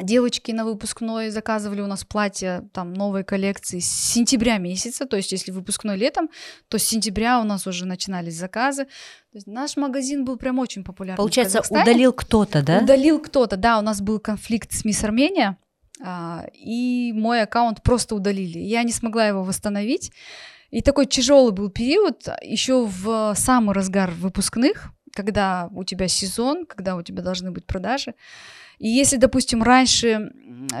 [0.00, 5.30] Девочки на выпускной заказывали у нас платья там новой коллекции с сентября месяца, то есть
[5.32, 6.28] если выпускной летом,
[6.68, 8.86] то с сентября у нас уже начинались заказы.
[8.86, 11.18] То есть наш магазин был прям очень популярный.
[11.18, 12.80] Получается, удалил кто-то, да?
[12.80, 13.78] Удалил кто-то, да.
[13.78, 15.58] У нас был конфликт с Мисс Армения,
[16.02, 18.58] а, и мой аккаунт просто удалили.
[18.58, 20.10] Я не смогла его восстановить.
[20.70, 26.96] И такой тяжелый был период, еще в самый разгар выпускных, когда у тебя сезон, когда
[26.96, 28.14] у тебя должны быть продажи.
[28.78, 30.32] И если, допустим, раньше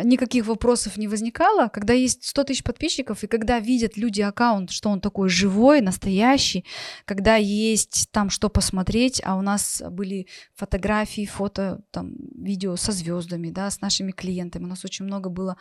[0.04, 4.90] никаких вопросов не возникало, когда есть 100 тысяч подписчиков, и когда видят люди аккаунт, что
[4.90, 6.64] он такой живой, настоящий,
[7.04, 13.50] когда есть там что посмотреть, а у нас были фотографии, фото, там, видео со звездами,
[13.50, 14.64] да, с нашими клиентами.
[14.64, 15.56] У нас очень много было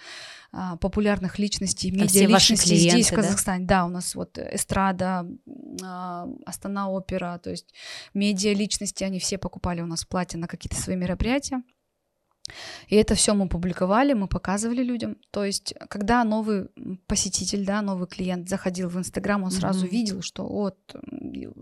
[0.51, 3.65] а, популярных личностей, медиа-личностей здесь, в Казахстане.
[3.65, 3.81] Да?
[3.81, 5.27] да, у нас вот эстрада,
[5.83, 7.73] а, Астана опера, то есть
[8.13, 11.61] медиа-личности, они все покупали у нас платья на какие-то свои мероприятия.
[12.87, 15.17] И это все мы публиковали, мы показывали людям.
[15.31, 16.67] То есть, когда новый
[17.07, 19.89] посетитель, да, новый клиент заходил в Инстаграм, он сразу mm-hmm.
[19.89, 20.77] видел, что вот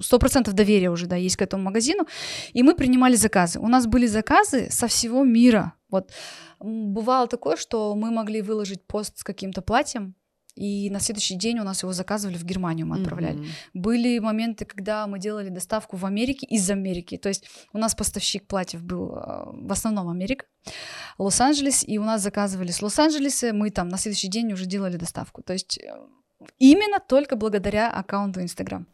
[0.02, 2.08] сто процентов доверия уже, да, есть к этому магазину.
[2.54, 3.60] И мы принимали заказы.
[3.60, 5.74] У нас были заказы со всего мира.
[5.90, 6.12] Вот
[6.60, 10.16] бывало такое, что мы могли выложить пост с каким-то платьем,
[10.60, 13.40] и на следующий день у нас его заказывали в Германию, мы отправляли.
[13.40, 13.70] Mm-hmm.
[13.74, 17.18] Были моменты, когда мы делали доставку в Америке из Америки.
[17.18, 20.46] То есть у нас поставщик платьев был э, в основном Америка,
[21.18, 25.42] Лос-Анджелес, и у нас заказывали с Лос-Анджелеса, мы там на следующий день уже делали доставку.
[25.44, 25.96] То есть э,
[26.58, 28.86] именно только благодаря аккаунту Инстаграм.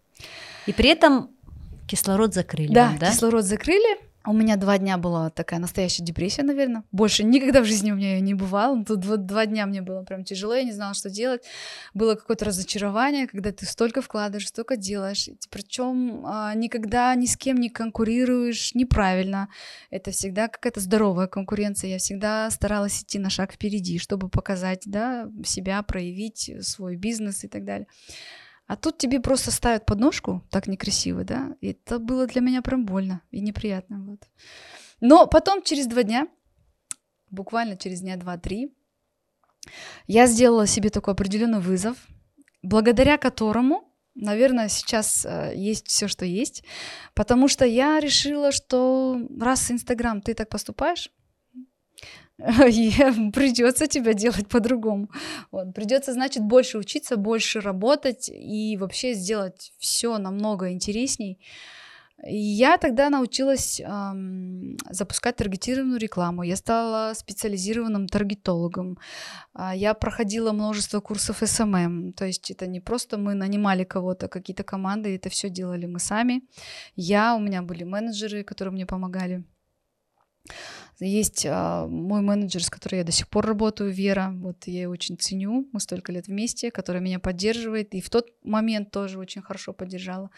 [0.67, 1.32] И при этом
[1.88, 2.71] кислород закрыли.
[2.71, 3.12] Да, вам, да?
[3.12, 3.97] кислород закрыли.
[4.27, 6.83] У меня два дня была такая настоящая депрессия, наверное.
[6.91, 8.83] Больше никогда в жизни у меня ее не бывало.
[8.83, 11.43] Тут два, два дня мне было прям тяжело, я не знала, что делать.
[11.93, 15.29] Было какое-то разочарование, когда ты столько вкладываешь, столько делаешь.
[15.51, 19.49] Причем а, никогда ни с кем не конкурируешь неправильно.
[19.91, 21.91] Это всегда какая-то здоровая конкуренция.
[21.91, 27.47] Я всегда старалась идти на шаг впереди, чтобы показать да, себя, проявить свой бизнес и
[27.47, 27.88] так далее.
[28.67, 31.56] А тут тебе просто ставят подножку, так некрасиво, да?
[31.62, 34.04] И это было для меня прям больно и неприятно.
[34.04, 34.19] Вот.
[35.01, 36.28] Но потом, через два дня,
[37.30, 38.73] буквально через дня два-три,
[40.08, 41.97] я сделала себе такой определенный вызов,
[42.63, 43.84] благодаря которому,
[44.15, 46.63] наверное, сейчас э, есть все, что есть,
[47.13, 51.12] потому что я решила, что раз Инстаграм ты так поступаешь,
[53.34, 55.10] придется тебя делать по-другому.
[55.52, 55.74] Вот.
[55.74, 61.39] Придется, значит, больше учиться, больше работать и вообще сделать все намного интересней.
[62.26, 66.43] И я тогда научилась эм, запускать таргетированную рекламу.
[66.43, 68.98] Я стала специализированным таргетологом.
[69.54, 72.13] Э, я проходила множество курсов SMM.
[72.13, 76.41] То есть это не просто мы нанимали кого-то, какие-то команды, это все делали мы сами.
[76.95, 79.43] Я, у меня были менеджеры, которые мне помогали.
[80.99, 84.31] Есть а, мой менеджер, с которой я до сих пор работаю, Вера.
[84.36, 85.67] Вот я ее очень ценю.
[85.73, 87.93] Мы столько лет вместе, которая меня поддерживает.
[87.93, 90.29] И в тот момент тоже очень хорошо поддержала.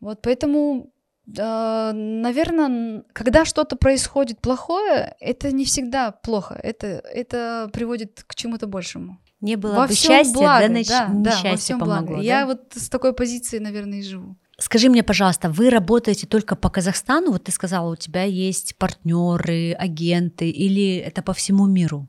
[0.00, 0.92] Вот поэтому
[1.30, 6.58] Uh, наверное, когда что-то происходит плохое, это не всегда плохо.
[6.62, 9.20] Это, это приводит к чему-то большему.
[9.42, 10.88] Не было во бы счастья, благо, да, нач...
[10.88, 12.06] да, да, во всем помогло.
[12.06, 12.16] Благо.
[12.16, 12.22] Да?
[12.22, 14.36] Я вот с такой позиции, наверное, и живу.
[14.60, 17.30] Скажи мне, пожалуйста, вы работаете только по Казахстану?
[17.30, 22.08] Вот ты сказала, у тебя есть партнеры, агенты, или это по всему миру?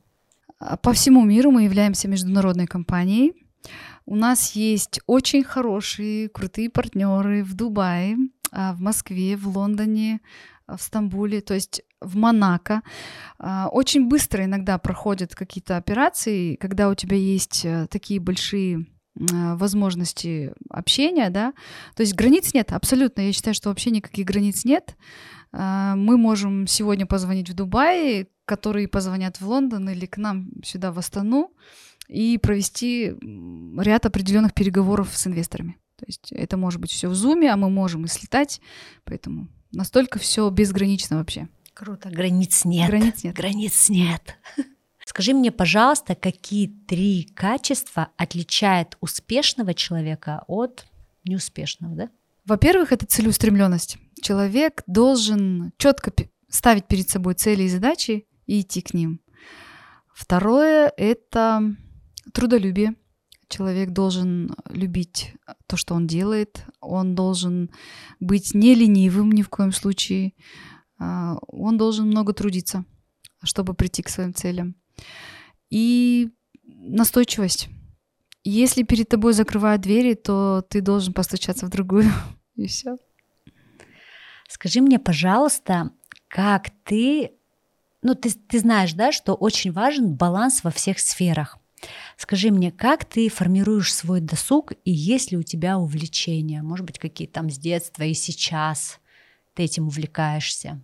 [0.60, 3.34] А, по всему миру мы являемся международной компанией.
[4.08, 8.18] У нас есть очень хорошие, крутые партнеры в Дубае,
[8.52, 10.20] а, в Москве, в Лондоне,
[10.66, 12.82] а, в Стамбуле, то есть в Монако.
[13.72, 21.30] Очень быстро иногда проходят какие-то операции, когда у тебя есть э, такие большие возможности общения,
[21.30, 21.54] да,
[21.96, 24.96] то есть границ нет, абсолютно, я считаю, что вообще никаких границ нет.
[25.52, 30.92] А, мы можем сегодня позвонить в Дубай, которые позвонят в Лондон или к нам сюда
[30.92, 31.52] в Астану
[32.08, 33.14] и провести
[33.78, 35.78] ряд определенных переговоров с инвесторами.
[35.98, 38.62] То есть это может быть все в зуме, а мы можем и слетать,
[39.04, 41.48] поэтому настолько все безгранично вообще.
[41.74, 42.90] Круто, границ нет.
[42.90, 43.36] Границ нет.
[43.36, 44.38] Границ нет.
[45.10, 50.86] Скажи мне, пожалуйста, какие три качества отличают успешного человека от
[51.26, 52.10] неуспешного, да?
[52.46, 53.98] Во-первых, это целеустремленность.
[54.22, 56.14] Человек должен четко
[56.48, 59.20] ставить перед собой цели и задачи и идти к ним.
[60.14, 61.76] Второе— это
[62.32, 62.94] трудолюбие.
[63.48, 65.34] Человек должен любить
[65.66, 66.68] то, что он делает.
[66.82, 67.72] Он должен
[68.20, 70.34] быть не ленивым ни в коем случае.
[71.00, 72.86] А, он должен много трудиться,
[73.42, 74.76] чтобы прийти к своим целям.
[75.70, 76.30] И
[76.66, 77.70] настойчивость.
[78.44, 82.12] Если перед тобой закрывают двери, то ты должен постучаться в другую.
[82.56, 82.98] И все.
[84.48, 85.92] Скажи мне, пожалуйста,
[86.28, 87.32] как ты,
[88.02, 91.58] ну ты, ты знаешь, да, что очень важен баланс во всех сферах.
[92.18, 96.62] Скажи мне, как ты формируешь свой досуг и есть ли у тебя увлечения?
[96.62, 99.00] Может быть, какие там с детства и сейчас
[99.54, 100.82] ты этим увлекаешься?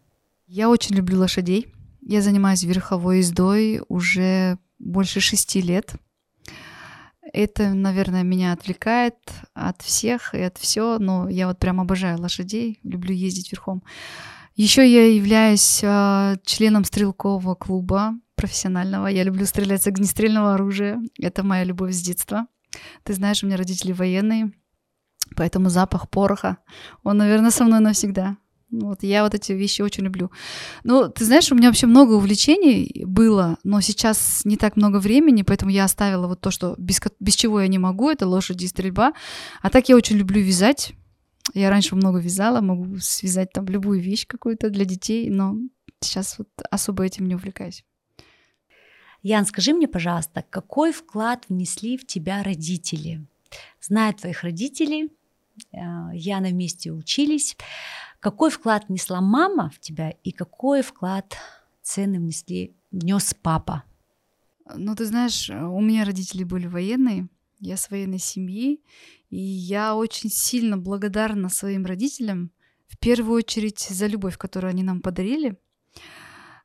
[0.47, 1.73] Я очень люблю лошадей.
[2.07, 5.95] Я занимаюсь верховой ездой уже больше шести лет.
[7.33, 9.15] Это, наверное, меня отвлекает
[9.55, 13.83] от всех и от всего, но я вот прям обожаю лошадей, люблю ездить верхом.
[14.53, 19.07] Еще я являюсь э, членом стрелкового клуба профессионального.
[19.07, 21.01] Я люблю стрелять с огнестрельного оружия.
[21.19, 22.45] Это моя любовь с детства.
[23.03, 24.51] Ты знаешь, у меня родители военные,
[25.35, 26.57] поэтому запах пороха,
[27.03, 28.37] он, наверное, со мной навсегда.
[28.71, 30.32] Вот я вот эти вещи очень люблю.
[30.84, 35.43] Ну, ты знаешь, у меня вообще много увлечений было, но сейчас не так много времени,
[35.43, 38.67] поэтому я оставила вот то, что без, без чего я не могу, это лошади и
[38.67, 39.13] стрельба.
[39.62, 40.93] А так я очень люблю вязать.
[41.54, 45.56] Я раньше много вязала, могу связать там любую вещь какую-то для детей, но
[45.99, 47.86] сейчас вот особо этим не увлекаюсь.
[49.21, 53.25] Ян, скажи мне, пожалуйста, какой вклад внесли в тебя родители?
[53.82, 55.12] Зная твоих родителей,
[55.71, 57.57] Яна вместе учились.
[58.19, 61.37] Какой вклад внесла мама в тебя и какой вклад
[61.81, 63.83] цены внесли, внес папа?
[64.75, 67.27] Ну, ты знаешь, у меня родители были военные,
[67.59, 68.81] я с военной семьи,
[69.29, 72.51] и я очень сильно благодарна своим родителям,
[72.87, 75.57] в первую очередь за любовь, которую они нам подарили.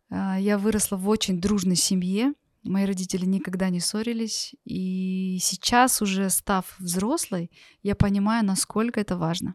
[0.09, 6.31] А, я выросла в очень дружной семье, мои родители никогда не ссорились, и сейчас уже
[6.31, 7.51] став взрослой,
[7.83, 9.55] я понимаю, насколько это важно.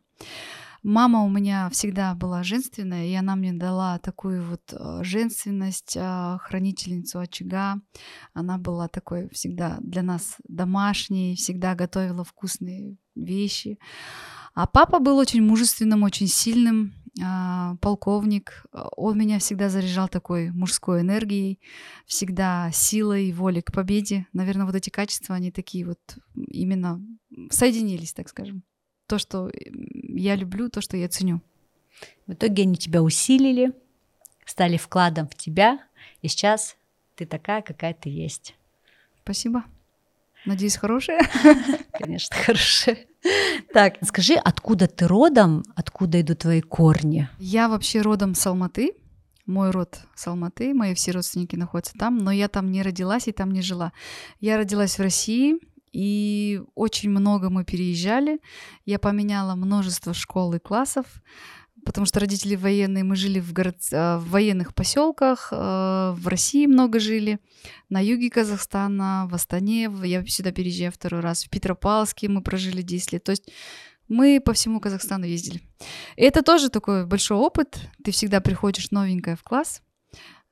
[0.87, 6.37] Мама у меня всегда была женственная, и она мне дала такую вот э, женственность, а,
[6.37, 7.81] хранительницу очага.
[8.35, 13.79] Она была такой всегда для нас домашней, всегда готовила вкусные вещи.
[14.53, 16.93] А папа был очень мужественным, очень сильным,
[17.81, 18.65] полковник.
[18.71, 21.59] Он меня всегда заряжал такой мужской энергией,
[22.05, 24.27] всегда силой, волей к победе.
[24.33, 25.99] Наверное, вот эти качества, они такие вот
[26.35, 27.01] именно
[27.49, 28.63] соединились, так скажем
[29.07, 31.41] то, что я люблю, то, что я ценю.
[32.27, 33.71] В итоге они тебя усилили,
[34.45, 35.79] стали вкладом в тебя,
[36.21, 36.75] и сейчас
[37.15, 38.55] ты такая, какая ты есть.
[39.23, 39.63] Спасибо.
[40.45, 41.21] Надеюсь, хорошая?
[41.93, 42.97] Конечно, хорошая.
[43.73, 47.27] Так, скажи, откуда ты родом, откуда идут твои корни?
[47.39, 48.93] Я вообще родом с Алматы.
[49.45, 53.31] Мой род с Алматы, мои все родственники находятся там, но я там не родилась и
[53.31, 53.93] там не жила.
[54.39, 55.59] Я родилась в России,
[55.91, 58.39] и очень много мы переезжали.
[58.85, 61.05] Я поменяла множество школ и классов,
[61.85, 66.65] потому что родители военные, мы жили в, город, э, в военных поселках, э, в России
[66.65, 67.39] много жили,
[67.89, 73.13] на юге Казахстана, в Астане, я сюда переезжаю второй раз, в Петропавловске мы прожили 10
[73.13, 73.23] лет.
[73.23, 73.49] То есть
[74.07, 75.61] мы по всему Казахстану ездили.
[76.15, 77.79] И это тоже такой большой опыт.
[78.03, 79.81] Ты всегда приходишь новенькая в класс,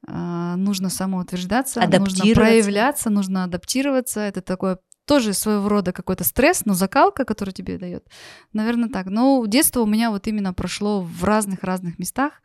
[0.05, 4.19] а, нужно самоутверждаться, нужно проявляться, нужно адаптироваться.
[4.21, 8.07] Это такое тоже своего рода какой-то стресс, но закалка, которую тебе дает.
[8.53, 9.07] Наверное, так.
[9.07, 12.41] Но детство у меня вот именно прошло в разных-разных местах,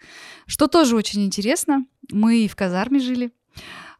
[0.46, 1.86] что тоже очень интересно.
[2.10, 3.32] Мы в казарме жили.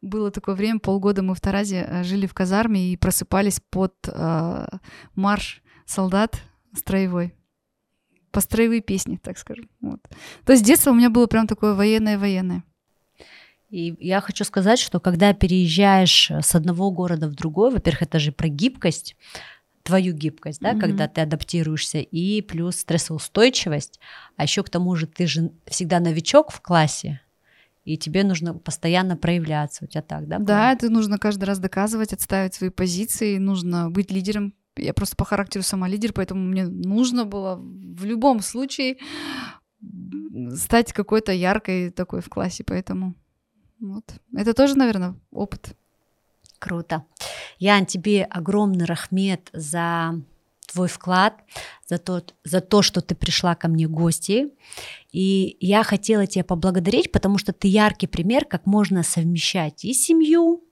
[0.00, 4.66] Было такое время, полгода мы в Таразе э, жили в казарме и просыпались под э,
[5.16, 6.40] марш солдат
[6.72, 7.34] строевой.
[8.30, 9.68] По строевой песне, так скажем.
[9.80, 10.00] Вот.
[10.44, 12.62] То есть детство у меня было прям такое военное-военное.
[13.70, 18.32] И я хочу сказать, что когда переезжаешь с одного города в другой, во-первых, это же
[18.32, 19.14] про гибкость,
[19.82, 20.80] твою гибкость, да, mm-hmm.
[20.80, 24.00] когда ты адаптируешься, и плюс стрессоустойчивость,
[24.36, 27.20] а еще к тому же ты же всегда новичок в классе,
[27.84, 30.38] и тебе нужно постоянно проявляться, у тебя так, да?
[30.38, 34.54] Да, это нужно каждый раз доказывать, отставить свои позиции, нужно быть лидером.
[34.76, 38.98] Я просто по характеру сама лидер, поэтому мне нужно было в любом случае
[40.54, 43.14] стать какой-то яркой такой в классе, поэтому
[43.80, 44.04] вот.
[44.34, 45.76] Это тоже, наверное, опыт.
[46.58, 47.04] Круто.
[47.58, 50.20] Ян, тебе огромный рахмет за
[50.66, 51.34] твой вклад,
[51.86, 54.48] за то, за то, что ты пришла ко мне гости.
[55.12, 60.62] И я хотела тебя поблагодарить, потому что ты яркий пример, как можно совмещать и семью,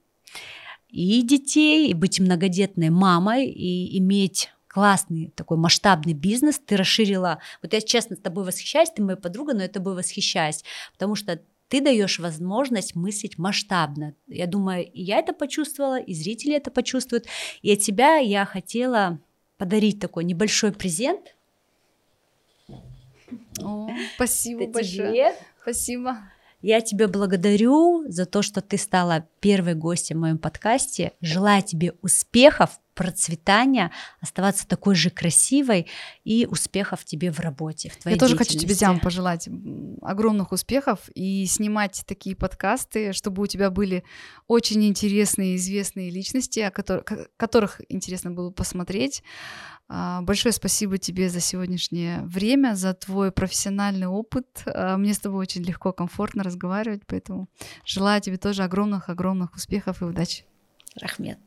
[0.88, 7.72] и детей, и быть многодетной мамой, и иметь классный такой масштабный бизнес, ты расширила, вот
[7.72, 11.80] я честно с тобой восхищаюсь, ты моя подруга, но я тобой восхищаюсь, потому что ты
[11.80, 14.14] даешь возможность мыслить масштабно.
[14.26, 17.26] Я думаю, и я это почувствовала, и зрители это почувствуют.
[17.62, 19.18] И от тебя я хотела
[19.58, 21.34] подарить такой небольшой презент.
[23.60, 25.08] О, спасибо это большое.
[25.10, 25.34] Тебе.
[25.62, 26.18] Спасибо.
[26.62, 31.12] Я тебя благодарю за то, что ты стала первой гостем в моем подкасте.
[31.20, 35.86] Желаю тебе успехов, процветания, оставаться такой же красивой
[36.24, 39.48] и успехов тебе в работе, в твоей Я тоже хочу тебе, Зям, пожелать
[40.02, 44.02] огромных успехов и снимать такие подкасты, чтобы у тебя были
[44.48, 47.04] очень интересные, известные личности, о которых,
[47.36, 49.22] которых интересно было посмотреть.
[49.88, 54.46] А, большое спасибо тебе за сегодняшнее время, за твой профессиональный опыт.
[54.66, 57.48] А, мне с тобой очень легко, комфортно разговаривать, поэтому
[57.84, 60.44] желаю тебе тоже огромных-огромных успехов и удачи.
[61.00, 61.38] Рахмет.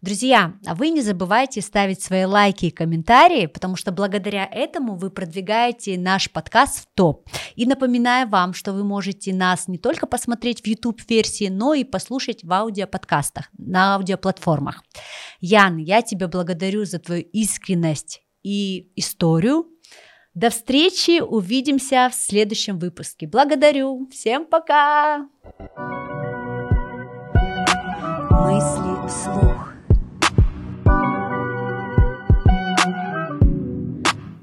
[0.00, 5.10] Друзья, а вы не забывайте ставить свои лайки и комментарии, потому что благодаря этому вы
[5.10, 7.28] продвигаете наш подкаст в топ.
[7.56, 12.44] И напоминаю вам, что вы можете нас не только посмотреть в YouTube-версии, но и послушать
[12.44, 14.82] в аудиоподкастах, на аудиоплатформах.
[15.40, 19.66] Ян, я тебя благодарю за твою искренность и историю.
[20.34, 23.26] До встречи, увидимся в следующем выпуске.
[23.26, 24.08] Благодарю.
[24.10, 25.28] Всем пока!
[28.54, 29.74] мысли вслух.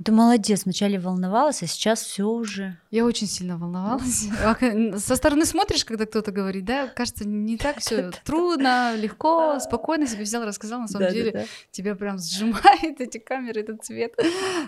[0.03, 2.77] Ты молодец, вначале волновалась, а сейчас все уже.
[2.89, 4.27] Я очень сильно волновалась.
[4.97, 10.23] Со стороны смотришь, когда кто-то говорит, да, кажется, не так все трудно, легко, спокойно себе
[10.23, 10.81] взял, рассказал.
[10.81, 12.61] На самом деле тебя прям сжимает
[12.99, 14.15] эти камеры, этот цвет.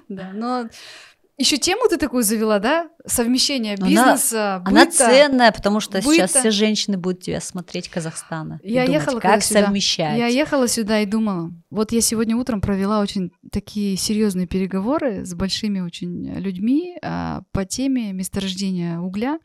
[0.08, 0.70] Да, но
[1.38, 2.90] еще тему ты такую завела, да?
[3.08, 4.70] Совмещение бизнеса, она, быта.
[4.70, 6.12] Она ценная, потому что быта.
[6.12, 8.60] сейчас все женщины будут тебя смотреть Казахстана.
[8.64, 9.66] Я думать, ехала как сюда.
[9.66, 10.18] совмещать.
[10.18, 15.34] Я ехала сюда и думала, вот я сегодня утром провела очень такие серьезные переговоры с
[15.34, 19.40] большими очень людьми а, по теме месторождения угля.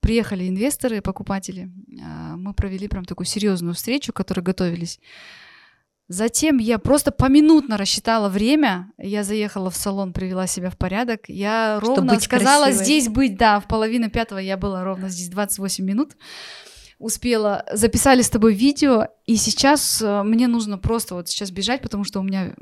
[0.00, 1.68] Приехали инвесторы, покупатели.
[2.00, 5.00] А, мы провели прям такую серьезную встречу, к которой готовились.
[6.08, 8.92] Затем я просто поминутно рассчитала время.
[8.98, 11.22] Я заехала в салон, привела себя в порядок.
[11.28, 12.84] Я ровно сказала красивой.
[12.84, 16.16] здесь быть, да, в половину пятого я была ровно здесь 28 минут
[16.98, 22.04] успела, записали с тобой видео, и сейчас э, мне нужно просто вот сейчас бежать, потому
[22.04, 22.54] что у меня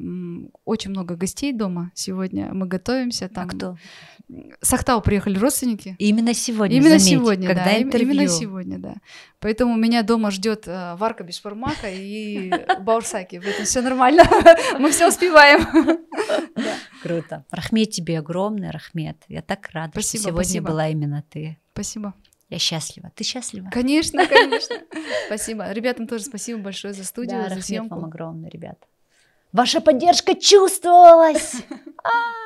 [0.64, 2.52] очень много гостей дома сегодня.
[2.52, 3.46] Мы готовимся там.
[3.46, 3.76] А кто?
[4.60, 5.96] С Ахтау приехали родственники.
[5.98, 6.76] Именно сегодня.
[6.76, 7.82] Именно заметь, сегодня, когда да.
[7.82, 8.12] Интервью.
[8.12, 8.94] Именно сегодня, да.
[9.40, 13.40] Поэтому меня дома ждет э, варка без формака и баурсаки.
[13.40, 14.24] Поэтому все нормально.
[14.78, 15.66] Мы все успеваем.
[17.02, 17.44] Круто.
[17.50, 19.16] Рахмет тебе огромный, Рахмет.
[19.28, 21.58] Я так рада, что сегодня была именно ты.
[21.72, 22.14] Спасибо.
[22.52, 23.10] Я счастлива.
[23.14, 23.70] Ты счастлива?
[23.70, 24.76] Конечно, конечно.
[25.26, 25.72] Спасибо.
[25.72, 27.94] Ребятам тоже спасибо большое за студию, да, за съемку.
[27.94, 28.76] вам огромное, ребят.
[29.52, 31.54] Ваша поддержка чувствовалась.